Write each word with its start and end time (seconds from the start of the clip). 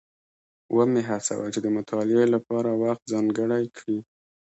ومې 0.75 1.01
هڅول 1.09 1.45
چې 1.55 1.59
د 1.63 1.67
مطالعې 1.77 2.25
لپاره 2.35 2.69
وخت 2.83 3.03
ځانګړی 3.13 3.63
کړي. 3.77 3.97